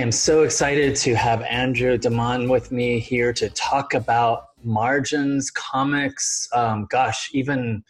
[0.00, 5.50] I am so excited to have Andrew Deman with me here to talk about margins,
[5.50, 7.84] comics, um, gosh, even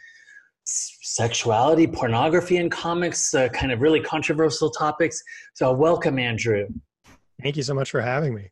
[0.64, 5.22] sexuality, pornography in comics, uh, kind of really controversial topics.
[5.54, 6.66] So, welcome, Andrew.
[7.44, 8.50] Thank you so much for having me.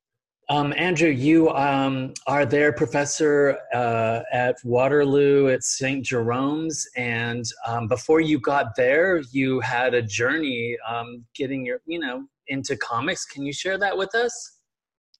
[0.49, 6.07] Um, Andrew, you um, are there professor uh, at Waterloo at St.
[6.07, 11.99] Jerome's, and um, before you got there, you had a journey um, getting your, you
[11.99, 13.25] know, into comics.
[13.25, 14.59] Can you share that with us?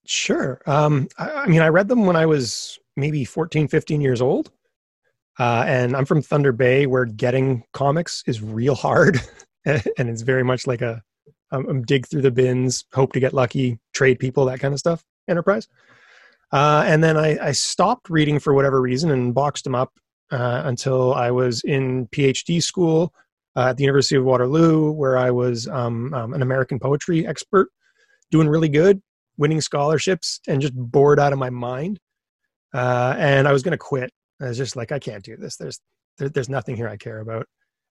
[0.07, 0.61] Sure.
[0.67, 4.51] Um, I, I, mean, I read them when I was maybe 14, 15 years old.
[5.39, 9.21] Uh, and I'm from Thunder Bay, where getting comics is real hard.
[9.65, 11.03] and it's very much like a
[11.51, 14.81] um, um, dig through the bins, hope to get lucky, trade people, that kind of
[14.81, 15.69] stuff enterprise.
[16.53, 19.93] Uh, and then I, I, stopped reading for whatever reason and boxed them up
[20.31, 23.13] uh, until I was in PhD school
[23.57, 27.69] uh, at the University of Waterloo, where I was um, um, an American poetry expert,
[28.31, 29.01] doing really good,
[29.37, 31.99] winning scholarships, and just bored out of my mind.
[32.75, 34.11] Uh, and I was going to quit.
[34.41, 35.57] I was just like, I can't do this.
[35.57, 35.81] There's
[36.19, 37.47] there, there's nothing here I care about.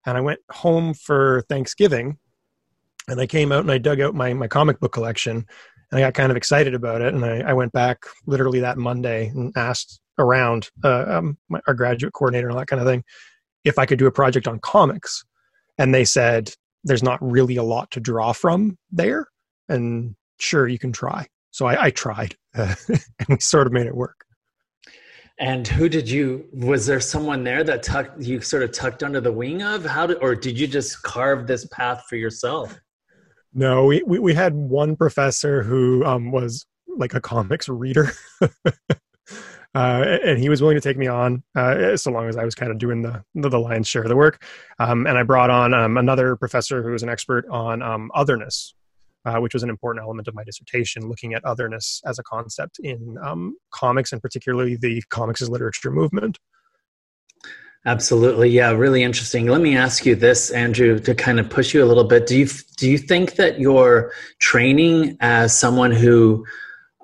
[0.05, 2.17] And I went home for Thanksgiving,
[3.07, 5.45] and I came out and I dug out my my comic book collection,
[5.91, 7.13] and I got kind of excited about it.
[7.13, 11.73] And I, I went back literally that Monday and asked around uh, um, my, our
[11.73, 13.03] graduate coordinator and all that kind of thing
[13.63, 15.25] if I could do a project on comics
[15.77, 19.27] and they said there's not really a lot to draw from there.
[19.69, 21.27] And sure you can try.
[21.51, 24.23] So i, I tried uh, and we sort of made it work.
[25.39, 29.21] And who did you was there someone there that tucked you sort of tucked under
[29.21, 29.85] the wing of?
[29.85, 32.79] How did or did you just carve this path for yourself?
[33.53, 38.11] No we we, we had one professor who um, was like a comics reader
[39.77, 42.55] uh, and he was willing to take me on uh, so long as I was
[42.55, 44.43] kind of doing the the lion's share of the work.
[44.79, 48.73] Um, and I brought on um, another professor who was an expert on um, otherness,
[49.25, 52.79] uh, which was an important element of my dissertation, looking at otherness as a concept
[52.79, 56.39] in um, comics and particularly the comics as literature movement.
[57.85, 59.45] Absolutely, yeah, really interesting.
[59.45, 62.25] Let me ask you this, Andrew, to kind of push you a little bit.
[62.25, 66.47] Do you do you think that your training as someone who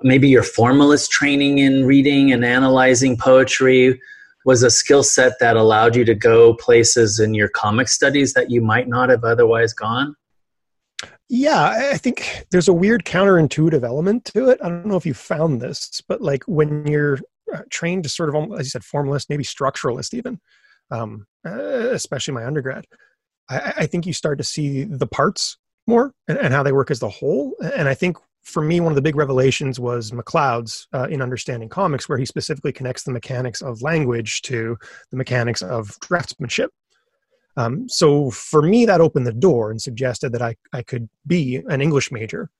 [0.04, 4.00] maybe your formalist training in reading and analyzing poetry
[4.44, 8.50] was a skill set that allowed you to go places in your comic studies that
[8.50, 10.14] you might not have otherwise gone?
[11.30, 14.60] Yeah, I think there's a weird counterintuitive element to it.
[14.62, 17.18] I don't know if you found this, but like when you're
[17.52, 20.38] uh, trained to sort of, as you said, formalist, maybe structuralist, even,
[20.90, 22.84] um, uh, especially my undergrad,
[23.48, 26.90] I, I, think you start to see the parts more and, and, how they work
[26.90, 27.54] as the whole.
[27.74, 31.68] And I think for me, one of the big revelations was McCloud's uh, in Understanding
[31.68, 34.76] Comics, where he specifically connects the mechanics of language to
[35.10, 36.68] the mechanics of draftsmanship.
[37.56, 41.62] Um, so for me, that opened the door and suggested that I, I could be
[41.68, 42.50] an English major,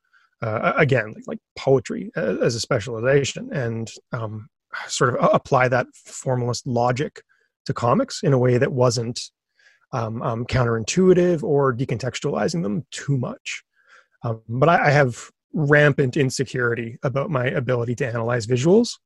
[0.40, 4.48] uh, again, like, like poetry as, a specialization, and um,
[4.86, 7.22] sort of apply that formalist logic
[7.66, 9.20] to comics in a way that wasn't
[9.92, 13.62] um, um counterintuitive or decontextualizing them too much.
[14.24, 18.98] Um, but I, I, have rampant insecurity about my ability to analyze visuals.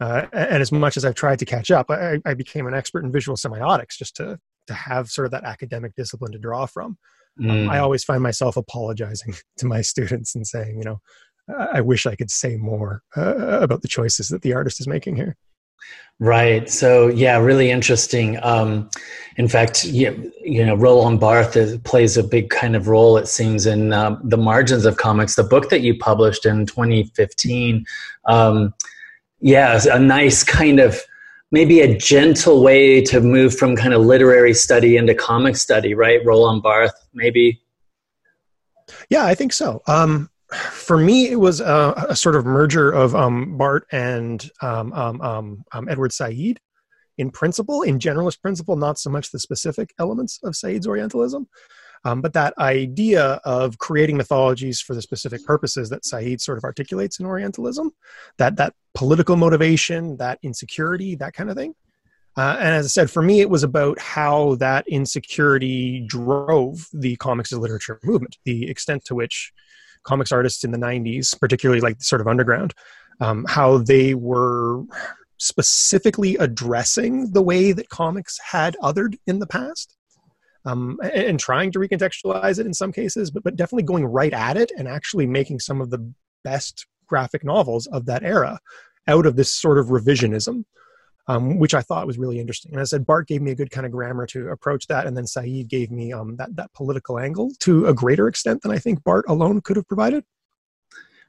[0.00, 3.04] Uh, and as much as I've tried to catch up, I, I, became an expert
[3.04, 6.98] in visual semiotics just to to have sort of that academic discipline to draw from.
[7.40, 7.50] Mm.
[7.50, 11.00] Um, I always find myself apologizing to my students and saying, you know,
[11.72, 15.16] I wish I could say more uh, about the choices that the artist is making
[15.16, 15.36] here.
[16.18, 16.70] Right.
[16.70, 18.38] So yeah, really interesting.
[18.44, 18.88] Um,
[19.36, 23.16] in fact, you, you know, Roland Barthes plays a big kind of role.
[23.16, 25.34] It seems in uh, the margins of comics.
[25.34, 27.84] The book that you published in 2015.
[28.26, 28.74] Um,
[29.40, 31.00] yeah, a nice kind of
[31.50, 35.94] maybe a gentle way to move from kind of literary study into comic study.
[35.94, 37.60] Right, Roland Barthes, maybe.
[39.08, 39.82] Yeah, I think so.
[39.86, 44.92] Um, for me, it was a, a sort of merger of um, Barthes and um,
[44.92, 46.58] um, um, um, Edward Said
[47.18, 51.46] in principle, in generalist principle, not so much the specific elements of Said's Orientalism,
[52.04, 57.20] but that idea of creating mythologies for the specific purposes that Said sort of articulates
[57.20, 57.92] in Orientalism,
[58.38, 61.74] that that political motivation, that insecurity, that kind of thing.
[62.36, 67.16] Uh, and as I said, for me, it was about how that insecurity drove the
[67.16, 69.52] comics as literature movement, the extent to which
[70.04, 72.74] comics artists in the 90s, particularly like sort of underground,
[73.20, 74.82] um, how they were
[75.38, 79.96] specifically addressing the way that comics had othered in the past.
[80.64, 84.32] Um, and, and, trying to recontextualize it in some cases, but, but definitely going right
[84.32, 86.12] at it and actually making some of the
[86.44, 88.60] best graphic novels of that era
[89.08, 90.64] out of this sort of revisionism
[91.28, 92.72] um, which I thought was really interesting.
[92.72, 95.16] And I said, Barthes gave me a good kind of grammar to approach that, and
[95.16, 98.78] then Said gave me um, that that political angle to a greater extent than I
[98.78, 100.24] think Barthes alone could have provided.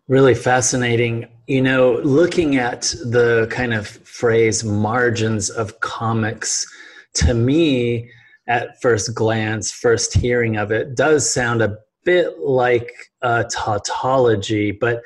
[0.08, 1.28] Really fascinating.
[1.48, 6.68] You know, looking at the kind of phrase margins of comics,
[7.16, 8.10] to me,
[8.48, 12.92] at first glance, first hearing of it, does sound a bit like
[13.22, 15.02] a tautology, but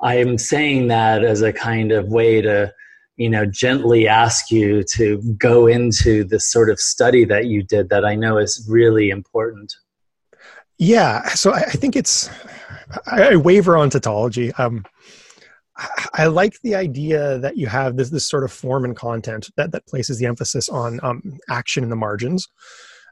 [0.00, 2.72] I am saying that as a kind of way to,
[3.16, 7.88] you know, gently ask you to go into this sort of study that you did
[7.88, 9.74] that I know is really important.
[10.78, 12.28] Yeah, so I, I think it's
[13.06, 14.52] I, I, waver on tautology.
[14.54, 14.84] Um,
[16.14, 19.72] I, like the idea that you have this this sort of form and content that
[19.72, 22.48] that places the emphasis on um, action in the margins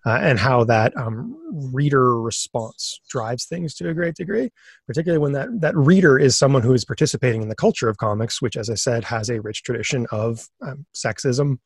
[0.06, 1.36] uh, and how that um,
[1.72, 4.50] reader response drives things to a great degree,
[4.86, 8.42] particularly when that, that reader is someone who is participating in the culture of comics,
[8.42, 11.58] which, as I said, has a rich tradition of um, sexism,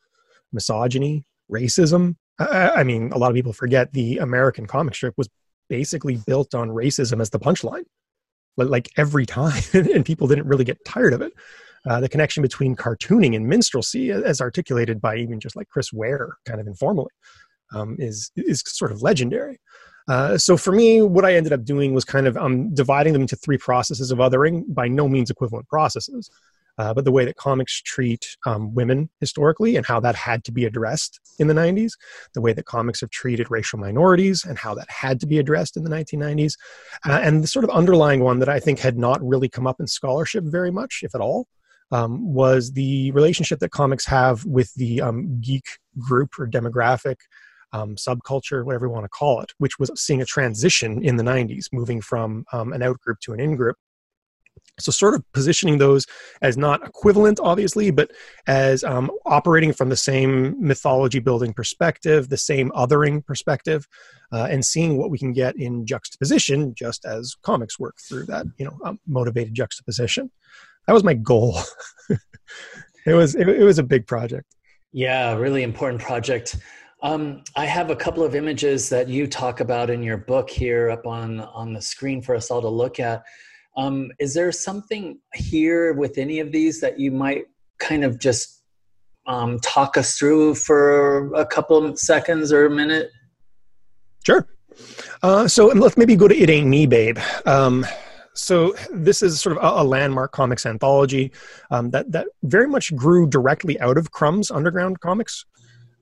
[0.53, 2.15] misogyny, racism.
[2.39, 5.29] I, I mean, a lot of people forget the American comic strip was
[5.69, 7.85] basically built on racism as the punchline.
[8.57, 11.33] Like every time and people didn't really get tired of it.
[11.87, 16.37] Uh, the connection between cartooning and minstrelsy as articulated by even just like chris ware
[16.45, 17.11] kind of informally
[17.73, 19.61] um, is is sort of legendary.
[20.09, 23.23] Uh, so for me, what I ended up doing was kind of um, dividing them
[23.23, 26.31] into three processes of othering, by no means equivalent processes,
[26.79, 30.53] uh, but the way that comics treat um, women historically and how that had to
[30.53, 31.93] be addressed in the 90s,
[32.35, 35.77] the way that comics have treated racial minorities and how that had to be addressed
[35.77, 36.55] in the 1990s,
[37.07, 39.81] uh, and the sort of underlying one that I think had not really come up
[39.81, 41.47] in scholarship very much, if at all.
[41.91, 45.65] Um, was the relationship that comics have with the um, geek
[45.99, 47.17] group or demographic
[47.73, 51.25] um, subculture, whatever you want to call it, which was seeing a transition in the
[51.25, 53.77] 90s, moving from um, an out group to an in group.
[54.81, 56.07] So, sort of positioning those
[56.41, 58.13] as not equivalent, obviously, but
[58.47, 63.89] as um, operating from the same mythology building perspective, the same othering perspective,
[64.33, 68.47] uh, and seeing what we can get in juxtaposition, just as comics work through that,
[68.59, 70.31] you know, um, motivated juxtaposition.
[70.87, 71.59] That was my goal.
[73.07, 74.55] it was it, it was a big project.
[74.93, 76.57] Yeah, really important project.
[77.03, 80.91] Um, I have a couple of images that you talk about in your book here
[80.91, 83.23] up on on the screen for us all to look at.
[83.77, 87.45] Um, is there something here with any of these that you might
[87.79, 88.65] kind of just
[89.27, 93.11] um, talk us through for a couple seconds or a minute?
[94.27, 94.49] Sure.
[95.23, 97.19] Uh, so let's maybe go to It Ain't Me, Babe.
[97.47, 97.87] Um,
[98.35, 101.33] so this is sort of a, a landmark comics anthology
[101.71, 105.45] um, that that very much grew directly out of Crumb's underground comics.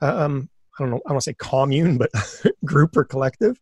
[0.01, 2.11] Uh, um, I don't know, I don't want to say commune, but
[2.65, 3.59] group or collective.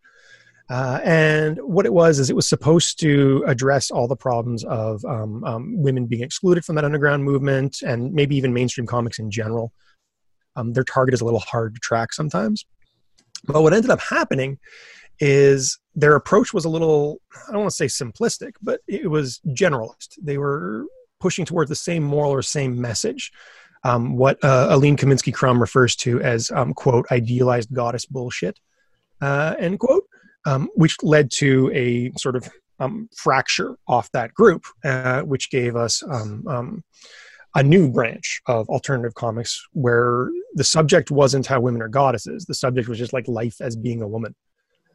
[0.70, 5.04] Uh, and what it was is it was supposed to address all the problems of
[5.04, 9.30] um, um, women being excluded from that underground movement and maybe even mainstream comics in
[9.30, 9.72] general.
[10.56, 12.64] Um, their target is a little hard to track sometimes.
[13.46, 14.58] But what ended up happening
[15.20, 19.40] is their approach was a little, I don't want to say simplistic, but it was
[19.48, 20.18] generalist.
[20.22, 20.86] They were
[21.20, 23.30] pushing towards the same moral or same message
[23.84, 28.58] um, what uh, Aline Kominsky Crumb refers to as, um, quote, idealized goddess bullshit,
[29.20, 30.04] uh, end quote,
[30.46, 32.48] um, which led to a sort of
[32.80, 36.84] um, fracture off that group, uh, which gave us um, um,
[37.54, 42.46] a new branch of alternative comics where the subject wasn't how women are goddesses.
[42.46, 44.34] The subject was just like life as being a woman.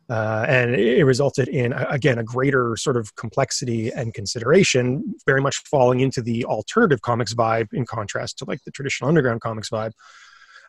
[0.10, 5.58] Uh, and it resulted in again a greater sort of complexity and consideration very much
[5.60, 9.92] falling into the alternative comics vibe in contrast to like the traditional underground comics vibe.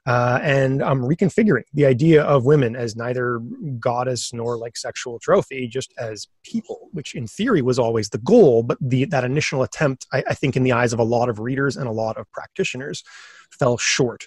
[0.06, 3.38] Uh, and i'm reconfiguring the idea of women as neither
[3.78, 8.62] goddess nor like sexual trophy just as people which in theory was always the goal
[8.62, 11.38] but the that initial attempt I, I think in the eyes of a lot of
[11.38, 13.04] readers and a lot of practitioners
[13.50, 14.26] fell short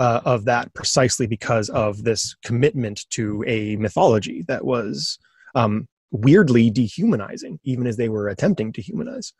[0.00, 5.18] uh, of that precisely because of this commitment to a mythology that was
[5.54, 9.32] um, weirdly dehumanizing, even as they were attempting to humanize.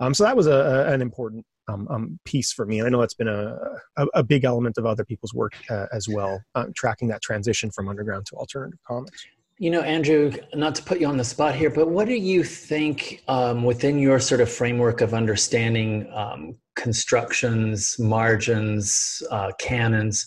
[0.00, 2.78] Um, so that was a, a an important um, um, piece for me.
[2.78, 3.58] And I know that's been a,
[3.96, 7.70] a, a big element of other people's work uh, as well, uh, tracking that transition
[7.70, 9.26] from underground to alternative comics.
[9.60, 12.44] You know, Andrew, not to put you on the spot here, but what do you
[12.44, 20.26] think um, within your sort of framework of understanding um, constructions, margins, uh, canons?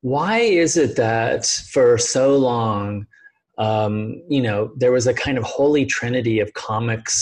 [0.00, 3.06] Why is it that for so long,
[3.56, 7.14] um, you know, there was a kind of holy trinity of comics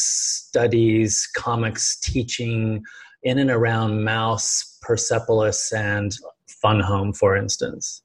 [0.48, 2.82] studies, comics teaching
[3.22, 8.02] in and around Mouse, Persepolis, and Fun Home, for instance?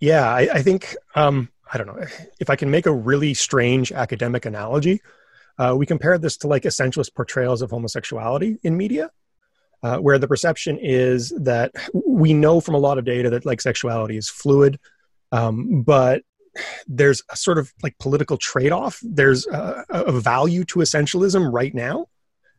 [0.00, 2.06] Yeah, I, I think um, I don't know
[2.38, 5.00] if I can make a really strange academic analogy.
[5.58, 9.10] Uh, we compare this to like essentialist portrayals of homosexuality in media,
[9.82, 13.60] uh, where the perception is that we know from a lot of data that like
[13.60, 14.78] sexuality is fluid,
[15.32, 16.22] um, but
[16.86, 19.00] there's a sort of like political trade-off.
[19.02, 22.06] There's a, a value to essentialism right now,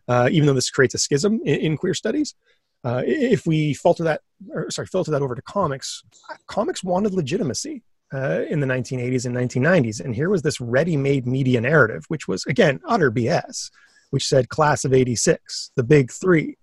[0.08, 2.36] uh, even though this creates a schism in, in queer studies.
[2.84, 4.22] Uh, if we filter that,
[4.52, 6.04] or sorry, filter that over to comics,
[6.46, 7.84] comics wanted legitimacy
[8.14, 12.46] uh, in the 1980s and 1990s, and here was this ready-made media narrative, which was
[12.46, 13.70] again utter BS,
[14.12, 16.58] which said class of '86, the big three,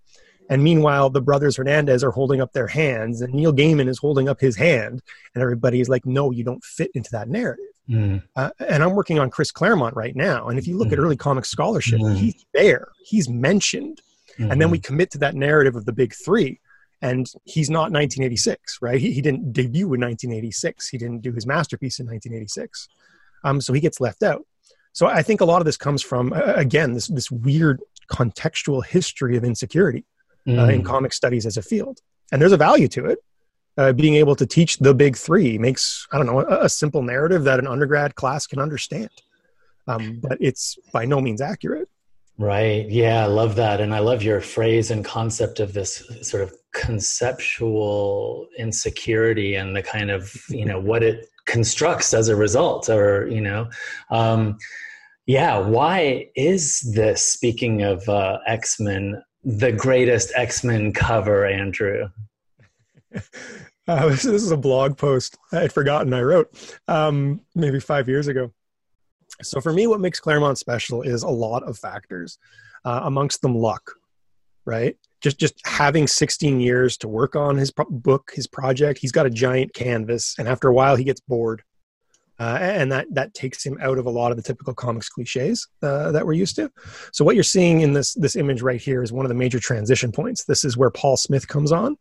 [0.48, 4.28] and meanwhile the brothers Hernandez are holding up their hands, and Neil Gaiman is holding
[4.28, 5.02] up his hand,
[5.34, 8.22] and everybody is like, "No, you don't fit into that narrative." Mm.
[8.34, 10.92] Uh, and I'm working on Chris Claremont right now, and if you look mm.
[10.94, 12.16] at early comic scholarship, mm.
[12.16, 14.00] he's there, he's mentioned
[14.38, 14.50] Mm-hmm.
[14.50, 16.60] And then we commit to that narrative of the big three.
[17.04, 18.99] And he's not 1986, right?
[18.99, 20.88] He, he didn't debut in 1986.
[20.88, 22.88] He didn't do his masterpiece in 1986.
[23.44, 24.46] Um, so he gets left out.
[24.94, 28.82] So I think a lot of this comes from, uh, again, this, this weird contextual
[28.82, 30.06] history of insecurity
[30.49, 30.58] mm.
[30.58, 30.87] uh, in mm.
[30.87, 32.00] comic studies as a field.
[32.32, 33.18] And there's a value to it.
[33.76, 37.02] Uh, being able to teach the big three makes, I don't know, a, a simple
[37.02, 39.11] narrative that an undergrad class can understand.
[39.87, 41.90] Um, but it's by no means accurate.
[42.36, 42.88] Right.
[42.88, 43.80] Yeah, I love that.
[43.80, 49.82] And I love your phrase and concept of this sort of conceptual insecurity and the
[49.82, 53.68] kind of, you know, what it constructs as a result or, you know,
[54.10, 54.58] um,
[55.26, 62.08] yeah, why is this, speaking of uh, X Men, the greatest X Men cover, Andrew?
[63.86, 66.48] Uh, this, this, is a blog post I had forgotten I wrote
[66.88, 68.50] um, maybe five years ago.
[69.44, 72.38] So for me, what makes Claremont special is a lot of factors,
[72.84, 73.92] uh, amongst them luck,
[74.64, 74.96] right?
[75.20, 78.98] Just just having 16 years to work on his pro- book, his project.
[79.00, 81.62] He's got a giant canvas, and after a while, he gets bored,
[82.38, 85.66] uh, and that that takes him out of a lot of the typical comics cliches
[85.82, 86.70] uh, that we're used to.
[87.12, 89.58] So what you're seeing in this this image right here is one of the major
[89.58, 90.44] transition points.
[90.44, 91.96] This is where Paul Smith comes on,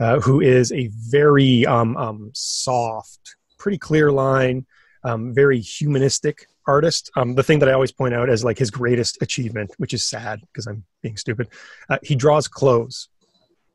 [0.00, 4.64] uh, who is a very um, um, soft, pretty clear line,
[5.04, 7.10] um, very humanistic artist.
[7.16, 10.04] Um, the thing that I always point out as like his greatest achievement, which is
[10.04, 11.48] sad because I'm being stupid,
[11.88, 13.08] uh, he draws clothes,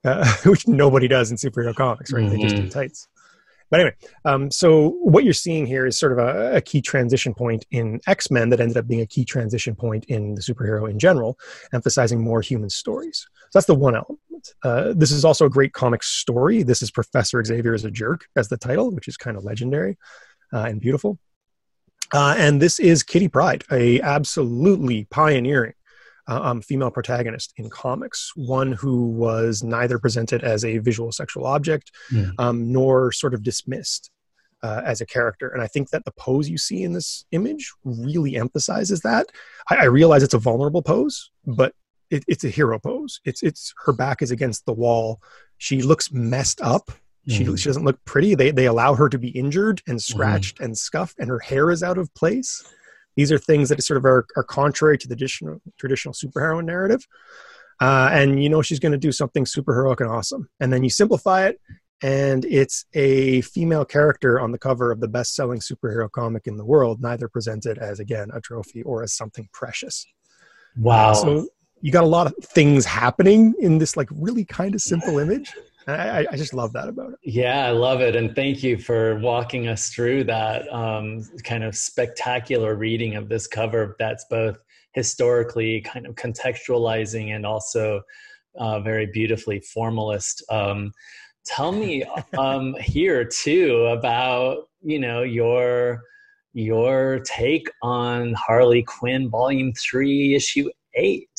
[0.03, 2.23] uh, which nobody does in superhero comics, right?
[2.23, 2.35] Mm-hmm.
[2.35, 2.69] They just do mm-hmm.
[2.69, 3.07] tights.
[3.69, 7.35] But anyway, um, so what you're seeing here is sort of a, a key transition
[7.35, 10.89] point in X Men that ended up being a key transition point in the superhero
[10.89, 11.37] in general,
[11.71, 13.27] emphasizing more human stories.
[13.51, 14.19] So that's the one element.
[14.63, 16.63] Uh, this is also a great comic story.
[16.63, 19.97] This is Professor Xavier is a jerk as the title, which is kind of legendary
[20.53, 21.19] uh, and beautiful.
[22.11, 25.73] Uh, and this is Kitty Pryde, a absolutely pioneering
[26.27, 31.45] uh, um, female protagonist in comics, one who was neither presented as a visual sexual
[31.45, 32.31] object mm.
[32.37, 34.11] um, nor sort of dismissed
[34.61, 35.49] uh, as a character.
[35.49, 39.27] And I think that the pose you see in this image really emphasizes that.
[39.69, 41.73] I, I realize it's a vulnerable pose, but
[42.09, 43.19] it, it's a hero pose.
[43.25, 45.21] It's it's her back is against the wall.
[45.57, 46.91] She looks messed up
[47.27, 47.57] she, mm.
[47.57, 48.35] she doesn't look pretty.
[48.35, 50.13] They, they allow her to be injured and mm-hmm.
[50.13, 50.65] scratched mm.
[50.65, 52.63] and scuffed, and her hair is out of place.
[53.15, 57.05] These are things that sort of are, are contrary to the traditional, traditional superhero narrative.
[57.81, 60.49] Uh, and you know she's going to do something super heroic and awesome.
[60.59, 61.59] And then you simplify it,
[62.01, 66.57] and it's a female character on the cover of the best selling superhero comic in
[66.57, 70.05] the world, neither presented as, again, a trophy or as something precious.
[70.77, 71.13] Wow.
[71.13, 71.47] So
[71.81, 75.53] you got a lot of things happening in this like really kind of simple image
[75.91, 77.19] I, I, just love that about it.
[77.23, 78.15] Yeah, I love it.
[78.15, 83.47] And thank you for walking us through that um, kind of spectacular reading of this
[83.47, 84.57] cover that's both
[84.93, 88.01] historically kind of contextualizing and also
[88.57, 90.43] uh, very beautifully formalist.
[90.49, 90.91] Um,
[91.45, 92.03] tell me
[92.37, 96.01] um, here too about, you know, your
[96.53, 101.29] your take on Harley Quinn volume three, issue eight.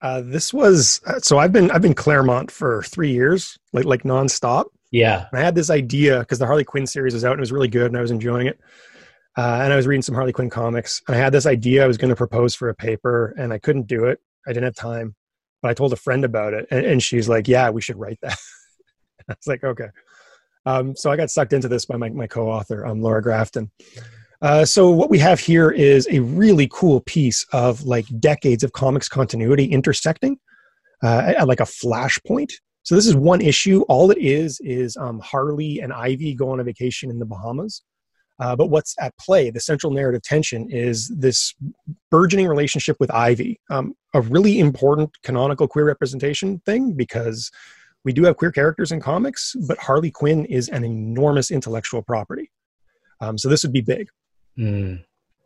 [0.00, 4.02] Uh, this was uh, so I've been I've been Claremont for three years, like like
[4.04, 4.66] nonstop.
[4.90, 7.52] Yeah, I had this idea because the Harley Quinn series was out and it was
[7.52, 8.58] really good, and I was enjoying it.
[9.36, 11.86] Uh, and I was reading some Harley Quinn comics, and I had this idea I
[11.86, 14.20] was going to propose for a paper, and I couldn't do it.
[14.46, 15.14] I didn't have time,
[15.62, 18.18] but I told a friend about it, and, and she's like, "Yeah, we should write
[18.22, 18.38] that."
[19.28, 19.88] I was like, "Okay."
[20.64, 23.70] Um, so I got sucked into this by my, my co-author, um, Laura Grafton.
[24.40, 28.72] Uh, so what we have here is a really cool piece of like decades of
[28.72, 30.38] comics continuity intersecting,
[31.02, 32.52] uh, at like a flashpoint.
[32.84, 33.82] So this is one issue.
[33.82, 37.82] All it is is um, Harley and Ivy go on a vacation in the Bahamas.
[38.40, 41.54] Uh, but what's at play, the central narrative tension, is this
[42.10, 47.50] burgeoning relationship with Ivy, um, a really important canonical queer representation thing because
[48.04, 52.50] we do have queer characters in comics, but Harley Quinn is an enormous intellectual property.
[53.20, 54.08] Um, so this would be big.
[54.58, 55.04] Mm.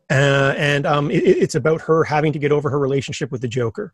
[0.09, 3.47] Uh, and um, it, it's about her having to get over her relationship with the
[3.47, 3.93] Joker.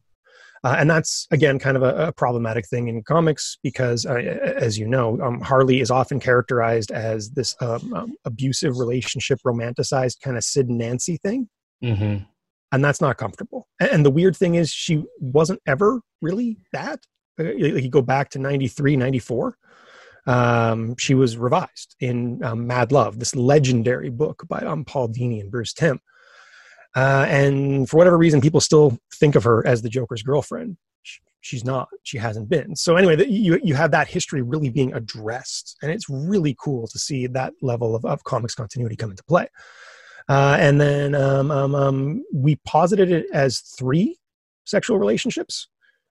[0.64, 4.78] Uh, and that's again kind of a, a problematic thing in comics because, uh, as
[4.78, 10.36] you know, um, Harley is often characterized as this um, um, abusive relationship, romanticized kind
[10.36, 11.48] of Sid and Nancy thing.
[11.82, 12.26] Mm-hmm.
[12.74, 13.70] and that's not comfortable.
[13.80, 17.00] And the weird thing is, she wasn't ever really that.
[17.40, 19.58] Uh, you go back to 93, 94.
[20.26, 25.40] Um, she was revised in um, Mad Love, this legendary book by um, Paul Dini
[25.40, 26.00] and Bruce Timm.
[26.96, 30.78] Uh, and for whatever reason, people still think of her as the Joker's girlfriend.
[31.42, 31.88] She's not.
[32.04, 32.76] She hasn't been.
[32.76, 36.86] So anyway, the, you you have that history really being addressed, and it's really cool
[36.88, 39.48] to see that level of, of comics continuity come into play.
[40.28, 44.18] Uh, and then um, um, um, we posited it as three
[44.66, 45.70] sexual relationships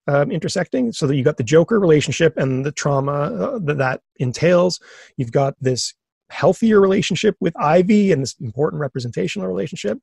[0.09, 4.01] um, intersecting so that you got the Joker relationship and the trauma uh, that that
[4.17, 4.81] entails.
[5.17, 5.95] You've got this
[6.31, 9.99] healthier relationship with Ivy and this important representational relationship.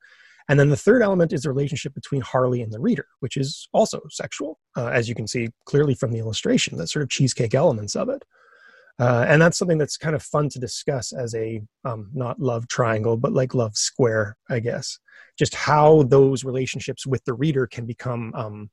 [0.48, 3.68] And then the third element is the relationship between Harley and the reader, which is
[3.74, 7.56] also sexual, uh, as you can see clearly from the illustration, the sort of cheesecake
[7.56, 8.24] elements of it.
[9.00, 12.66] Uh, and that's something that's kind of fun to discuss as a um, not love
[12.70, 15.00] triangle but like love square i guess
[15.38, 18.70] just how those relationships with the reader can become um,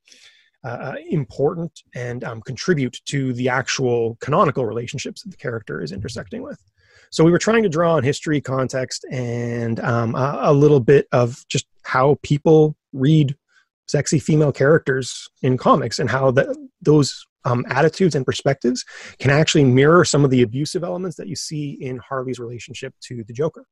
[0.64, 5.92] uh, uh, important and um, contribute to the actual canonical relationships that the character is
[5.92, 6.60] intersecting with
[7.10, 11.06] so we were trying to draw on history context and um, a, a little bit
[11.12, 13.36] of just how people read
[13.86, 18.84] sexy female characters in comics and how the, those um, attitudes and perspectives
[19.18, 23.24] can actually mirror some of the abusive elements that you see in Harley's relationship to
[23.24, 23.66] the Joker,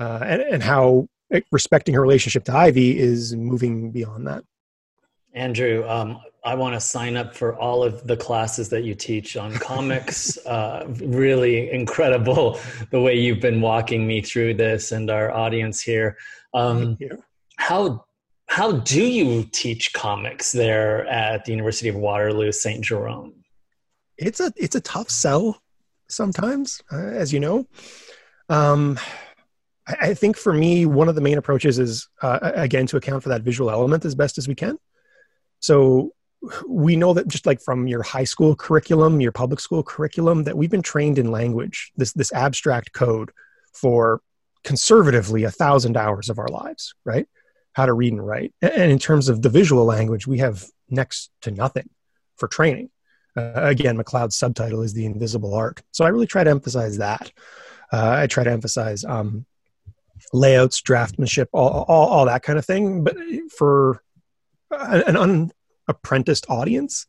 [0.00, 1.06] uh, and, and how
[1.52, 4.44] respecting her relationship to Ivy is moving beyond that.
[5.34, 9.36] Andrew, um, I want to sign up for all of the classes that you teach
[9.36, 10.36] on comics.
[10.46, 12.60] uh, really incredible
[12.90, 16.16] the way you've been walking me through this and our audience here.
[16.52, 16.98] Um,
[17.56, 18.04] how
[18.46, 22.84] how do you teach comics there at the University of Waterloo St.
[22.84, 23.32] Jerome?
[24.18, 25.60] It's a it's a tough sell
[26.08, 27.66] sometimes, uh, as you know.
[28.48, 28.98] Um,
[29.88, 33.22] I, I, think for me, one of the main approaches is uh, again to account
[33.22, 34.78] for that visual element as best as we can.
[35.64, 36.12] So
[36.68, 40.56] we know that just like from your high school curriculum, your public school curriculum, that
[40.56, 43.30] we've been trained in language, this this abstract code
[43.72, 44.20] for
[44.62, 47.26] conservatively a thousand hours of our lives, right?
[47.74, 48.54] how to read and write.
[48.62, 51.90] And in terms of the visual language, we have next to nothing
[52.36, 52.90] for training.
[53.36, 55.82] Uh, again, McCloud's subtitle is The Invisible Art.
[55.90, 57.32] So I really try to emphasize that.
[57.92, 59.44] Uh, I try to emphasize um,
[60.32, 63.02] layouts, draftsmanship, all, all, all, that kind of thing.
[63.02, 63.16] But
[63.56, 64.00] for
[64.80, 65.16] an
[65.88, 67.06] unapprenticed audience,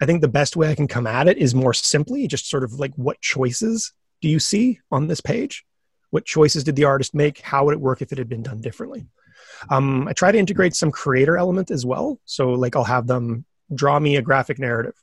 [0.00, 2.64] I think the best way I can come at it is more simply just sort
[2.64, 5.64] of like what choices do you see on this page?
[6.10, 7.40] What choices did the artist make?
[7.40, 9.06] How would it work if it had been done differently?
[9.70, 12.18] Um, I try to integrate some creator element as well.
[12.24, 14.94] So, like, I'll have them draw me a graphic narrative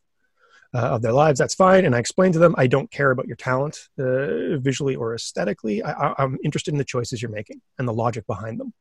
[0.73, 1.39] uh, of their lives.
[1.39, 1.85] That's fine.
[1.85, 5.83] And I explain to them, I don't care about your talent uh, visually or aesthetically.
[5.83, 8.73] I, am interested in the choices you're making and the logic behind them.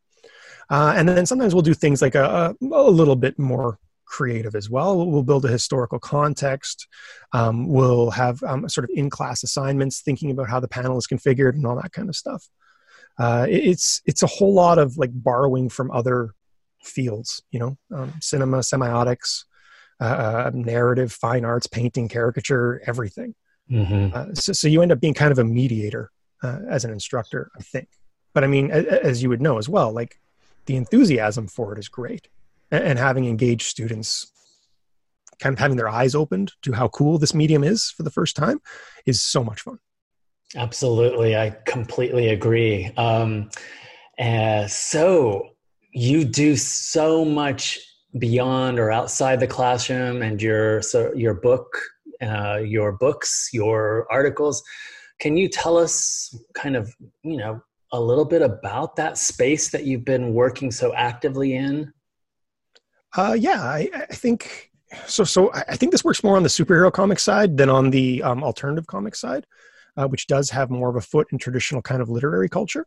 [0.70, 4.54] Uh, and then sometimes we'll do things like a, a, a, little bit more creative
[4.54, 5.06] as well.
[5.06, 6.86] We'll build a historical context.
[7.32, 11.06] Um, we'll have um, sort of in class assignments, thinking about how the panel is
[11.06, 12.48] configured and all that kind of stuff
[13.18, 16.34] uh, it's it's a whole lot of like borrowing from other
[16.82, 19.44] fields you know um, cinema semiotics
[20.00, 23.34] uh, uh, narrative fine arts painting caricature everything
[23.70, 24.14] mm-hmm.
[24.14, 26.10] uh, so, so you end up being kind of a mediator
[26.42, 27.88] uh, as an instructor i think
[28.34, 30.20] but i mean as you would know as well like
[30.66, 32.28] the enthusiasm for it is great
[32.70, 34.30] and, and having engaged students
[35.40, 38.36] kind of having their eyes opened to how cool this medium is for the first
[38.36, 38.60] time
[39.06, 39.78] is so much fun
[40.56, 41.36] Absolutely.
[41.36, 42.92] I completely agree.
[42.96, 43.50] Um,
[44.18, 45.50] uh, so
[45.92, 47.80] you do so much
[48.18, 51.66] beyond or outside the classroom and your so your book
[52.22, 54.62] uh, your books your articles
[55.18, 57.60] can you tell us kind of you know
[57.94, 61.92] a little bit about that space that you've been working so actively in
[63.16, 64.70] uh, yeah I, I, think
[65.06, 68.22] so so i think this works more on the superhero comic side than on the
[68.22, 69.46] um, alternative comic side
[69.96, 72.86] uh, which does have more of a foot in traditional kind of literary culture.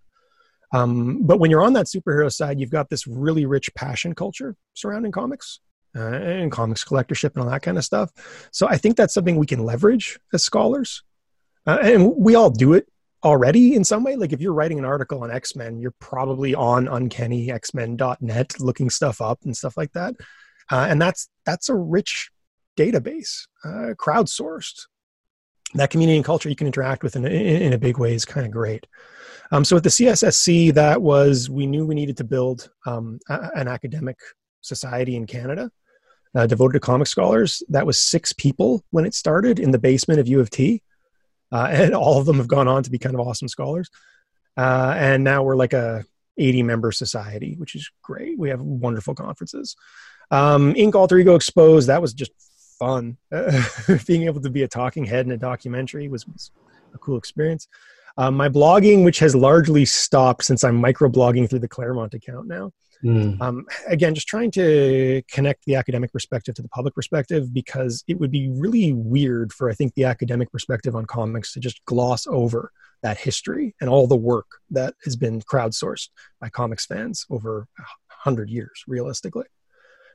[0.74, 4.56] Um, but when you're on that superhero side, you've got this really rich passion culture
[4.74, 5.60] surrounding comics
[5.96, 8.12] uh, and comics collectorship and all that kind of stuff.
[8.52, 11.04] So I think that's something we can leverage as scholars.
[11.66, 12.88] Uh, and we all do it
[13.24, 14.16] already in some way.
[14.16, 19.22] Like if you're writing an article on X Men, you're probably on uncannyxmen.net looking stuff
[19.22, 20.16] up and stuff like that.
[20.72, 22.30] Uh, and that's that's a rich
[22.78, 24.86] database, uh, crowdsourced
[25.74, 28.26] that community and culture you can interact with in a, in a big way is
[28.26, 28.88] kind of great.
[29.52, 33.50] Um, so at the CSSC, that was we knew we needed to build um, a,
[33.56, 34.18] an academic
[34.62, 35.70] society in Canada
[36.36, 37.64] uh, devoted to comic scholars.
[37.70, 40.82] That was six people when it started in the basement of U of T,
[41.52, 43.90] uh, and all of them have gone on to be kind of awesome scholars.
[44.56, 46.04] Uh, and now we're like a
[46.38, 48.38] 80 member society, which is great.
[48.38, 49.76] We have wonderful conferences.
[50.32, 52.32] Um, Ink Alter Ego Exposed, that was just
[52.80, 53.18] fun.
[54.06, 56.52] being able to be a talking head in a documentary was, was
[56.94, 57.68] a cool experience.
[58.18, 62.72] Um, my blogging, which has largely stopped since I'm microblogging through the Claremont account now.
[63.04, 63.40] Mm.
[63.42, 68.20] Um, again, just trying to connect the academic perspective to the public perspective because it
[68.20, 72.26] would be really weird for, I think, the academic perspective on comics to just gloss
[72.28, 72.72] over
[73.04, 76.10] that history and all the work that has been crowdsourced
[76.42, 79.46] by comics fans over a hundred years, realistically.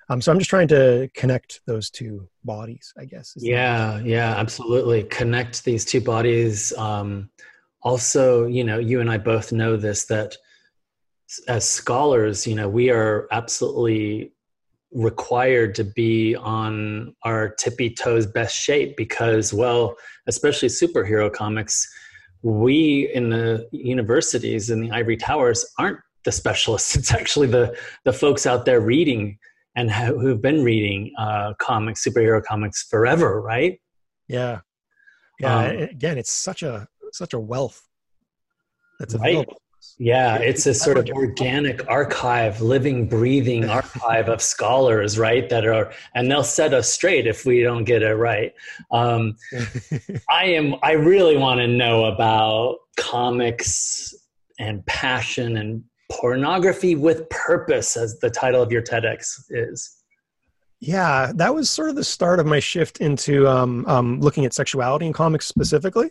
[0.09, 3.35] Um, so I'm just trying to connect those two bodies, I guess.
[3.37, 5.05] Yeah, yeah, absolutely.
[5.05, 6.73] Connect these two bodies.
[6.77, 7.31] Um,
[7.83, 10.37] also, you know, you and I both know this that
[11.49, 14.33] as scholars, you know, we are absolutely
[14.93, 19.95] required to be on our tippy toes best shape because, well,
[20.27, 21.91] especially superhero comics,
[22.43, 26.97] we in the universities in the ivory towers aren't the specialists.
[26.97, 29.39] It's actually the the folks out there reading
[29.77, 33.81] and who've been reading uh, comics, superhero comics forever, right?
[34.29, 34.61] Yeah,
[35.41, 35.59] yeah.
[35.59, 37.81] Um, again, it's such a such a wealth
[38.99, 39.61] that's available.
[40.03, 45.49] Yeah, it's a sort of organic archive, living, breathing archive of scholars, right?
[45.49, 48.53] That are, and they'll set us straight if we don't get it right.
[48.91, 49.37] Um,
[50.29, 54.13] I am, I really want to know about comics
[54.59, 60.03] and passion and pornography with purpose, as the title of your TEDx is.
[60.81, 64.53] Yeah, that was sort of the start of my shift into um, um, looking at
[64.53, 66.11] sexuality in comics specifically,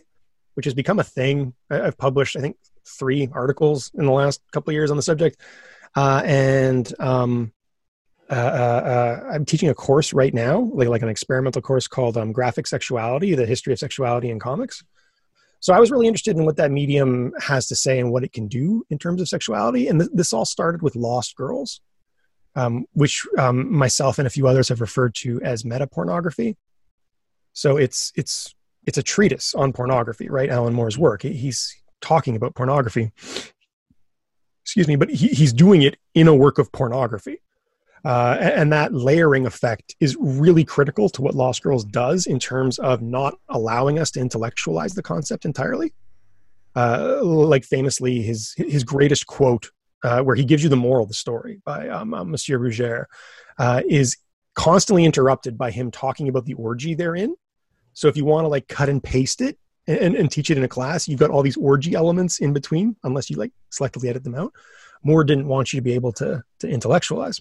[0.54, 1.52] which has become a thing.
[1.68, 5.40] I've published, I think, three articles in the last couple of years on the subject,
[5.94, 7.52] uh, and um,
[8.30, 12.16] uh, uh, uh, I'm teaching a course right now, like like an experimental course called
[12.16, 14.82] um, Graphic Sexuality: The History of Sexuality in Comics.
[15.60, 18.32] So I was really interested in what that medium has to say and what it
[18.32, 19.86] can do in terms of sexuality.
[19.86, 21.80] And th- this all started with Lost Girls,
[22.56, 26.56] um, which um, myself and a few others have referred to as meta pornography.
[27.52, 28.54] So it's it's
[28.86, 30.50] it's a treatise on pornography, right?
[30.50, 31.22] Alan Moore's work.
[31.22, 33.12] He's talking about pornography.
[34.64, 37.40] Excuse me, but he, he's doing it in a work of pornography.
[38.04, 42.78] Uh, and that layering effect is really critical to what Lost Girls does in terms
[42.80, 45.94] of not allowing us to intellectualize the concept entirely.
[46.74, 49.70] Uh, like famously, his his greatest quote,
[50.02, 53.04] uh, where he gives you the moral of the story by um, um, Monsieur Bruguière,
[53.58, 54.16] uh, is
[54.54, 57.36] constantly interrupted by him talking about the orgy they're in.
[57.92, 60.64] So if you want to like cut and paste it, and, and teach it in
[60.64, 64.24] a class, you've got all these orgy elements in between, unless you like selectively edit
[64.24, 64.52] them out.
[65.02, 67.40] Moore didn't want you to be able to to intellectualize.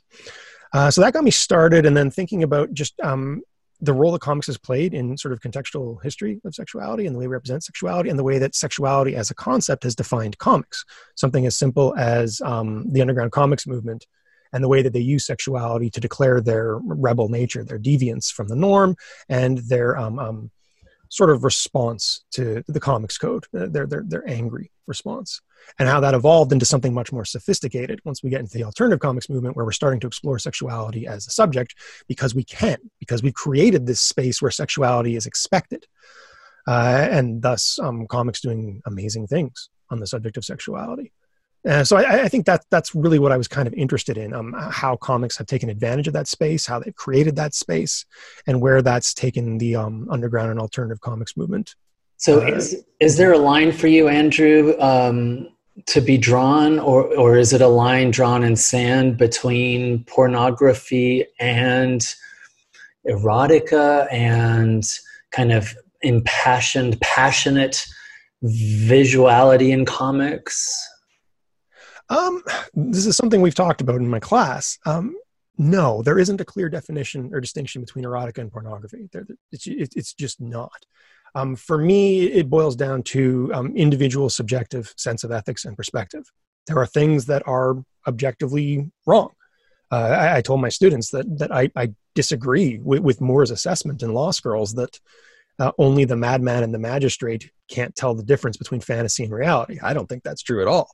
[0.74, 3.42] Uh, so that got me started, and then thinking about just um,
[3.82, 7.20] the role that comics has played in sort of contextual history of sexuality and the
[7.20, 10.86] way we represent sexuality and the way that sexuality as a concept has defined comics.
[11.16, 14.06] Something as simple as um, the underground comics movement
[14.54, 18.48] and the way that they use sexuality to declare their rebel nature, their deviance from
[18.48, 18.96] the norm,
[19.30, 20.52] and their um, um,
[21.12, 25.42] sort of response to the comics code, uh, their, their, their angry response,
[25.78, 29.02] and how that evolved into something much more sophisticated once we get into the alternative
[29.02, 31.76] comics movement, where we're starting to explore sexuality as a subject
[32.08, 35.86] because we can, because we've created this space where sexuality is expected.
[36.66, 41.12] Uh, and thus, um, comics doing amazing things on the subject of sexuality.
[41.68, 44.34] Uh, so I, I, think that that's really what I was kind of interested in,
[44.34, 48.04] um, how comics have taken advantage of that space, how they've created that space,
[48.48, 51.76] and where that's taken the um, underground and alternative comics movement.
[52.18, 55.50] So, uh, is, is there a line for you, Andrew, um,
[55.88, 62.02] to be drawn, or or is it a line drawn in sand between pornography and
[63.08, 64.84] erotica and
[65.32, 67.86] kind of impassioned, passionate
[68.44, 70.88] visuality in comics?
[72.12, 72.44] Um,
[72.74, 74.78] this is something we've talked about in my class.
[74.86, 75.16] Um,
[75.58, 79.10] no, there isn't a clear definition or distinction between erotica and pornography.
[79.52, 80.86] It's, it's just not.
[81.36, 86.26] Um, for me, it boils down to um, individual subjective sense of ethics and perspective.
[86.68, 89.30] There are things that are objectively wrong.
[89.90, 94.04] Uh, I, I, told my students that that I, I disagree with, with, Moore's assessment
[94.04, 95.00] in Lost Girls that
[95.60, 99.80] uh, only the madman and the magistrate can't tell the difference between fantasy and reality.
[99.82, 100.90] I don't think that's true at all.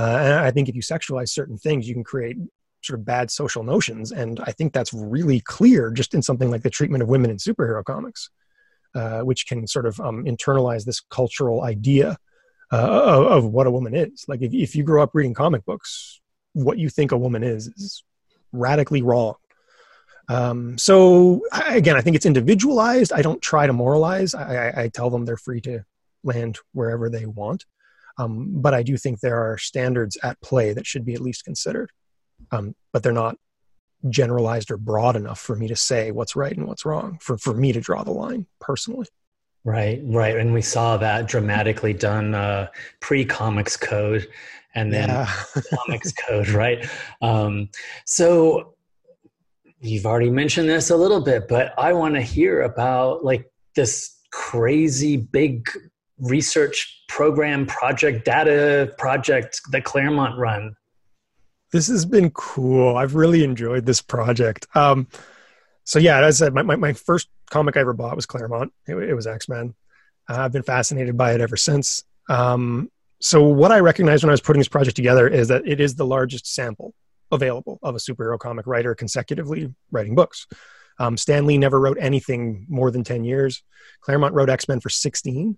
[0.00, 2.38] Uh, and I think if you sexualize certain things, you can create
[2.80, 4.12] sort of bad social notions.
[4.12, 7.36] And I think that's really clear just in something like the treatment of women in
[7.36, 8.30] superhero comics,
[8.94, 12.16] uh, which can sort of um, internalize this cultural idea
[12.72, 14.24] uh, of, of, what a woman is.
[14.26, 16.20] Like if, if you grow up reading comic books,
[16.54, 18.02] what you think a woman is is
[18.52, 19.34] radically wrong.
[20.30, 23.12] Um, so again, I think it's individualized.
[23.12, 24.34] I don't try to moralize.
[24.34, 25.84] I, I, I tell them they're free to
[26.22, 27.66] land wherever they want.
[28.20, 31.44] Um, but I do think there are standards at play that should be at least
[31.44, 31.90] considered.
[32.52, 33.36] Um, but they're not
[34.08, 37.54] generalized or broad enough for me to say what's right and what's wrong, for, for
[37.54, 39.06] me to draw the line personally.
[39.64, 40.36] Right, right.
[40.36, 42.68] And we saw that dramatically done uh,
[43.00, 44.28] pre comics code
[44.74, 45.32] and then yeah.
[45.74, 46.88] comics code, right?
[47.22, 47.68] Um,
[48.04, 48.74] so
[49.80, 54.16] you've already mentioned this a little bit, but I want to hear about like this
[54.30, 55.68] crazy big
[56.20, 60.76] research program project data project that claremont run.
[61.72, 62.96] This has been cool.
[62.96, 64.66] I've really enjoyed this project.
[64.74, 65.06] Um,
[65.84, 68.72] so yeah as i said my, my, my, first comic i ever bought was claremont.
[68.86, 69.74] It, it was x-men.
[70.28, 72.04] Uh, i've been fascinated by it ever since.
[72.28, 75.80] Um, so what i recognized when i was putting this project together is that it
[75.80, 76.94] is the largest sample
[77.32, 80.46] available of a superhero comic writer consecutively writing books.
[80.98, 83.62] Um, Stan Lee never wrote anything more than 10 years.
[84.02, 85.56] Claremont wrote X Men for 16.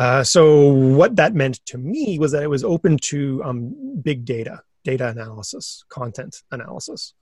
[0.00, 4.24] Uh, so, what that meant to me was that it was open to um, big
[4.24, 7.12] data, data analysis, content analysis.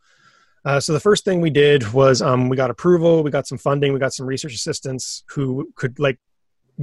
[0.65, 3.59] Uh, so, the first thing we did was um, we got approval, we got some
[3.59, 6.21] funding, we got some research assistants who could like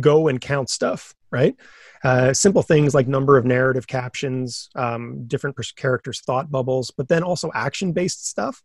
[0.01, 1.55] go and count stuff, right?
[2.03, 7.23] Uh, simple things like number of narrative captions, um, different characters' thought bubbles, but then
[7.23, 8.61] also action based stuff.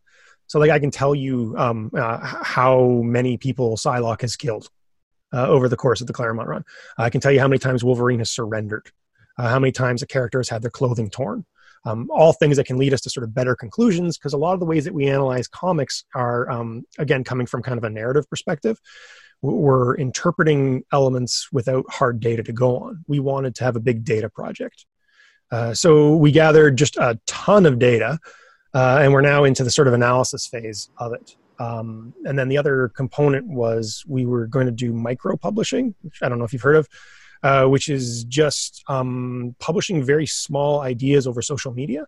[0.47, 4.69] So, like, I can tell you um, uh, how many people Psylocke has killed
[5.33, 6.65] uh, over the course of the Claremont run.
[6.97, 8.91] I can tell you how many times Wolverine has surrendered,
[9.37, 11.45] uh, how many times a character has had their clothing torn.
[11.83, 14.53] Um, all things that can lead us to sort of better conclusions because a lot
[14.53, 17.89] of the ways that we analyze comics are, um, again, coming from kind of a
[17.89, 18.79] narrative perspective.
[19.41, 23.03] We're interpreting elements without hard data to go on.
[23.07, 24.85] We wanted to have a big data project.
[25.51, 28.19] Uh, so we gathered just a ton of data
[28.73, 31.35] uh, and we're now into the sort of analysis phase of it.
[31.61, 36.17] Um, and then the other component was we were going to do micro publishing, which
[36.23, 36.89] I don't know if you've heard of,
[37.43, 42.05] uh, which is just um, publishing very small ideas over social media.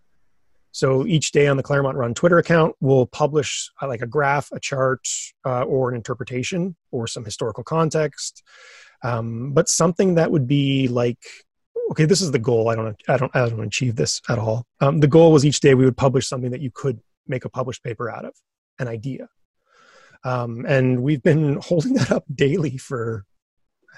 [0.72, 4.50] So each day on the Claremont Run Twitter account, we'll publish uh, like a graph,
[4.50, 5.06] a chart,
[5.46, 8.42] uh, or an interpretation or some historical context.
[9.04, 11.22] Um, but something that would be like
[11.90, 12.70] okay, this is the goal.
[12.70, 14.66] I don't, I don't, I don't achieve this at all.
[14.80, 17.50] Um, the goal was each day we would publish something that you could make a
[17.50, 18.32] published paper out of,
[18.78, 19.28] an idea.
[20.24, 23.24] Um, and we've been holding that up daily for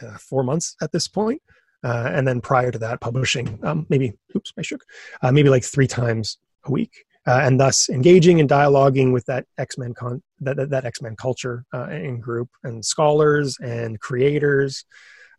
[0.03, 1.41] uh, four months at this point.
[1.85, 4.85] Uh, and then prior to that, publishing um, maybe, oops, I shook,
[5.23, 7.05] uh, maybe like three times a week.
[7.29, 11.65] Uh, and thus engaging and dialoguing with that X-Men con- that, that, that X-Men culture
[11.75, 14.85] uh, and group and scholars and creators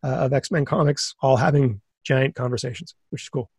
[0.04, 3.50] uh, of X-Men comics, all having giant conversations, which is cool.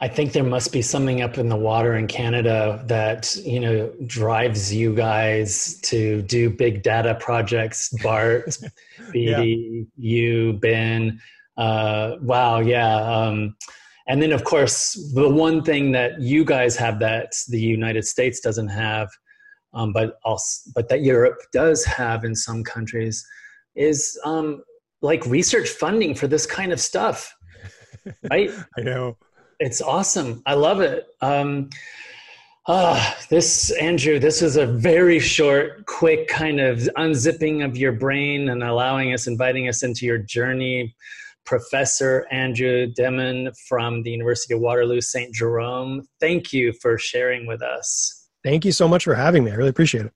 [0.00, 3.92] I think there must be something up in the water in Canada that you know
[4.06, 7.92] drives you guys to do big data projects.
[8.02, 8.46] Bart,
[9.12, 9.84] BD, yeah.
[9.96, 11.20] you, Ben.
[11.56, 12.96] Uh, wow, yeah.
[12.96, 13.56] Um,
[14.06, 18.40] and then, of course, the one thing that you guys have that the United States
[18.40, 19.08] doesn't have,
[19.74, 23.26] um, but also, but that Europe does have in some countries,
[23.74, 24.62] is um,
[25.02, 27.34] like research funding for this kind of stuff
[28.30, 29.16] right i know
[29.60, 30.42] it's awesome.
[30.46, 31.06] I love it.
[31.20, 31.70] Um
[32.70, 38.50] ah this andrew this is a very short quick kind of unzipping of your brain
[38.50, 40.94] and allowing us inviting us into your journey.
[41.46, 47.62] Professor andrew Deman from the university of waterloo st jerome thank you for sharing with
[47.62, 48.28] us.
[48.44, 49.50] Thank you so much for having me.
[49.50, 50.12] I really appreciate it